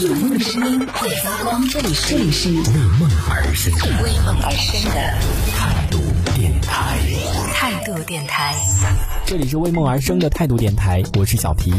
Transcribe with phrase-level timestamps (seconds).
[0.00, 2.22] 有梦的声音会发光，这里是为
[2.98, 4.90] 梦而生的为梦而生的
[5.52, 6.00] 态度
[6.34, 6.98] 电台。
[7.54, 8.56] 态度电台。
[9.24, 11.72] 这里是为梦而生的态度电台，我是小皮。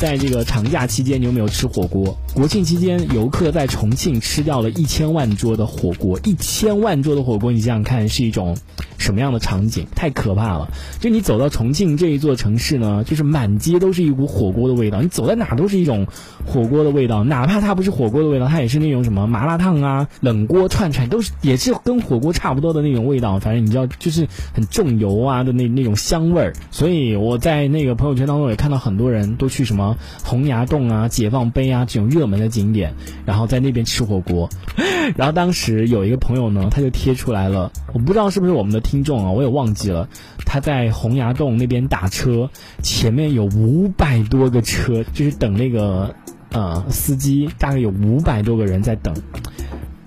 [0.00, 2.18] 在这个长假期间，你有没有吃火锅？
[2.32, 8.56] 国庆期间，游客在重庆吃掉了一千万桌的火锅，一千万桌的火锅，你想想看，是一种
[8.98, 9.86] 什么样的场景？
[9.96, 10.68] 太可怕了！
[11.00, 16.06] 就你走到重庆这一座城市呢，就是满街都是一股火锅的味道，你走在哪都是一种
[16.46, 23.40] 火锅的味道，哪怕它不是火锅的味道，它也是那种什么麻辣烫啊、冷锅串串，都是也是跟火锅差不多的那种味道。
[23.40, 26.52] 反正你知道，就是很重油啊的那那种香味儿。
[26.70, 32.92] 所以我在那个朋友圈当中也看到很多人都去什么洪崖洞啊、解放碑啊这种热热门的景点，
[33.24, 34.46] 然后在那边吃火锅。
[35.16, 40.06] 然后当时有一个朋友呢，他就贴出来了，我不知道是不是我们的听众啊，我也忘记了。
[40.44, 42.50] 他在洪崖洞那边打车，
[42.82, 46.14] 前面有五百多个车，就是等那个
[46.52, 49.14] 呃司机，大概有五百多个人在等。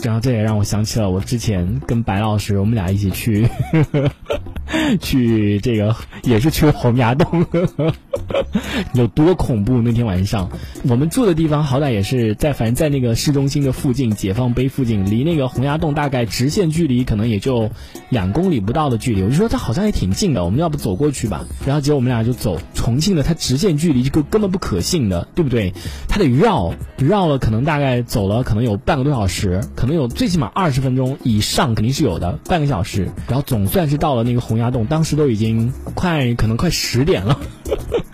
[0.03, 3.47] 然后这也让我想起了我之前跟白老师，我们俩一起去
[4.99, 7.45] 去这个 也是去洪崖洞，
[8.93, 9.81] 有多恐怖？
[9.81, 10.49] 那天晚上
[10.83, 17.69] 我们住的地方好歹也是在，反正在那个市中心的附近，解放碑附近，离那个洪崖洞大概直线距离可能也就
[18.09, 19.23] 两公里不到的距离。
[19.23, 21.45] 我就说它好像也挺近的，我们要不走过去吧？
[21.65, 25.73] 然后结果我们俩就走重庆的，它直线距离就根根本不可信的，对不对？
[26.07, 33.09] 它得绕绕了，可能大概走了可能有半个多小时，可能有最起码二十分钟以上，肯定是有的，半个小时。
[33.27, 37.39] 然后总算是到了那个洪崖洞，当时都已经快可能快十点了。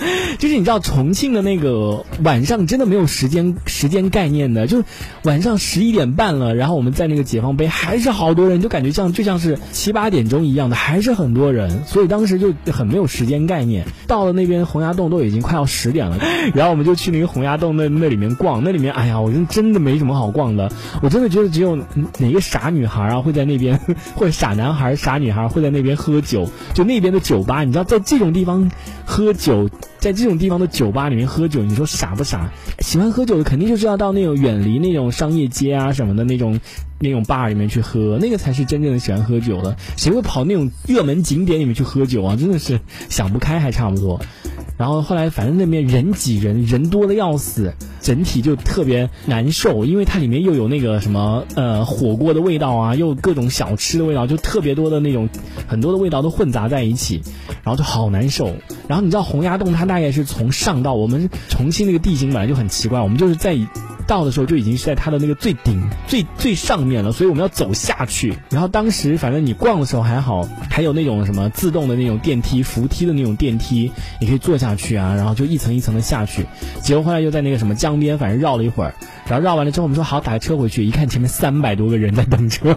[0.39, 4.85] 就是你知道重庆的那个晚上真的没有时间时间概念的，就是
[5.23, 13.85] 晚上十一点半了，然后我们在那个解放碑还是好多人，就感觉像就像是七八点钟一样的，还是很多人，所以当时就很没有时间概念。
[14.07, 16.19] 到了那边洪崖洞都已经快要十点了，
[16.53, 20.71] 然后我们就去那个洪崖洞那那里面逛，那里面哎呀，我真真的没什么好逛的，
[21.02, 21.75] 我真的觉得只有
[22.17, 23.80] 哪个傻女孩啊会在那边，
[24.15, 28.71] 或者傻男孩、傻女孩会在那边喝酒，就那边的酒吧，你知道在这种地方
[29.05, 29.69] 喝酒。
[29.99, 32.52] 在这种地方的酒吧里面喝酒，你说傻不傻？
[32.80, 36.60] 喜欢喝酒的肯定就是要到那种远离那种商业街啊什么的那种
[36.99, 39.76] 那种 bar 里面去喝，那个才是真正的喜欢喝酒的。
[39.98, 42.36] 谁会跑那种热门景点里面去喝酒啊？
[42.36, 42.80] 真的是
[43.10, 44.21] 想不开还差不多。
[44.77, 47.73] 然后后来反正那边人挤人，人多的要死，
[48.09, 55.30] 整体就特别难受，因为它里面又有那个什么呃火锅的味道啊，又各种小吃的味道，就特别多的那种
[55.67, 57.21] 很多的味道都混杂在一起，
[57.64, 58.55] 然后就好难受。
[58.87, 63.55] 然后你知道洪崖洞它大概是从上到我们重庆那个地形本来就很奇怪，我们就是在
[64.09, 68.33] 到的时候就已经是在它的那个最顶最最上面了，所以我们要走下去。
[68.49, 76.48] 然后当时反正你逛的时候还好，还有那种什么自动的那种电梯、扶梯的那种电梯，你可以坐下去啊，然后就一层一层的下去。
[76.81, 78.95] 结果后来又在那个什么江边，反正绕了一会儿，
[79.27, 82.75] 然后绕完了之后，我们说好打个车回去，一看前面三百多个人在等车，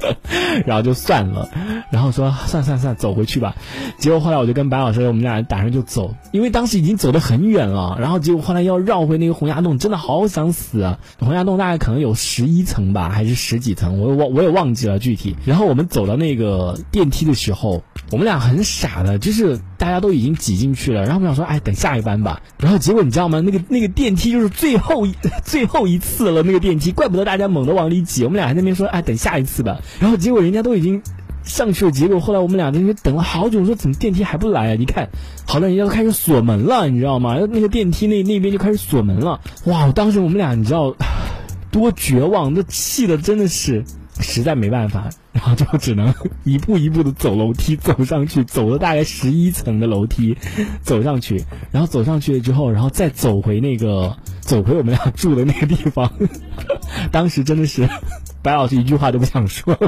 [0.66, 1.48] 然后就算了，
[1.90, 3.54] 然后说算算算，走回去吧。
[3.98, 7.96] 结果后来我就跟白老师，我们俩打算就走，因为当时已经走得很远了。
[8.00, 10.98] 然后结果后来要绕回那个洪崖洞，真的好想死啊！
[11.20, 15.36] 洪崖洞大概可能有十一层吧，还是十几层，我忘我也忘记了具体。
[15.44, 22.42] 然后我们走到那个电梯的时候，我们俩很傻的，就是大家都已经挤进去了，然后我们想说，哎，等下一班吧。
[22.58, 23.40] 然后结果你知道吗？
[23.40, 25.06] 那个那个电梯就是最后
[25.44, 28.24] 最后一次了，那个电梯，怪不得大家猛地往里挤。
[28.24, 29.78] 我们俩还在那边说，哎，等下一次吧。
[30.00, 31.02] 然后结果人家都已经。
[31.46, 34.76] 上去了，结果后来我们俩在那边等了好久，我说怎么电梯还不来啊？
[34.76, 35.08] 你看，
[35.46, 37.38] 好了，人家开始锁门了，你知道吗？
[37.50, 39.40] 那个电梯那那边就开始锁门了。
[39.64, 39.90] 哇！
[39.92, 40.94] 当时我们俩你知道
[41.70, 43.84] 多绝望，那气的真的是
[44.18, 46.12] 实在没办法，然后就只能
[46.42, 50.36] 一步一步的走楼梯走上去，走了大概十一层的楼梯
[50.82, 56.12] 走上去，然后走上去了之后，然后再走回那个走回我们俩住的那个地方。
[57.12, 57.88] 当时真的是
[58.42, 59.78] 白老师一句话都不想说。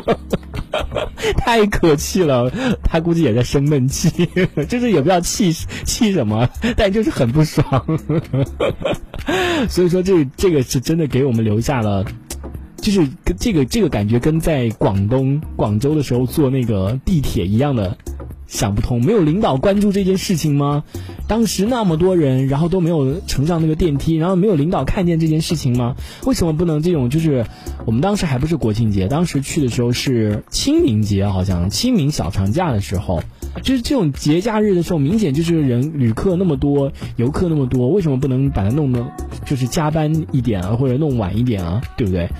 [1.38, 2.50] 太可气了，
[2.82, 4.28] 他估计也在生闷气，
[4.68, 7.84] 就是也不知道气气什么，但就是很不爽。
[9.68, 12.04] 所以说，这这个是真的给我们留下了，
[12.76, 13.08] 就是
[13.38, 17.96] 这个这个感觉跟在广东广州的时候坐那个地铁一样的。
[18.48, 20.82] 想不通，没有领导关注这件事情吗？
[21.28, 25.94] 当时那么多人，然后都没有乘上那个电梯，然后没有领导看见这件事情吗？
[26.24, 27.10] 为什么不能这种？
[27.10, 27.44] 就是
[27.84, 33.22] 我们当时还不是国庆节，当时去的时候是清明节，好像清明小长假的时候，
[33.62, 39.06] 就是这种节假日的时候，明显就是人旅客那么多，游客那么多，为什么不能把它弄得
[39.44, 42.30] 就是加班一点啊，或者弄晚一点啊，对不对？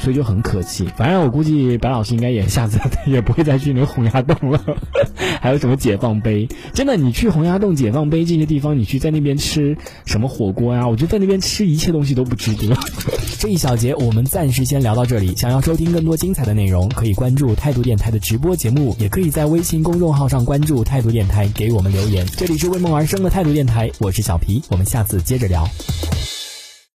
[0.00, 0.88] 所以就很可气。
[0.96, 4.60] 反正我估计白老师应该也下次 也不会再去那个洪崖洞了。
[5.40, 6.48] 还有什么解放碑？
[6.74, 10.86] 真的，你去洪崖洞、解放碑这些地方，你去在那边吃什么火锅呀？
[10.88, 12.76] 我觉得在那边吃一切东西都不值得。
[13.38, 15.34] 这一小节我们暂时先聊到这里。
[15.36, 22.26] 想要收听更多精彩的内容，可以关注态度电台的直播节目，也可以在微信公众号上关注态度电台，给我们留言。
[22.36, 25.68] 这里是为梦而生的态度电台，我是小皮，我们下次接着聊。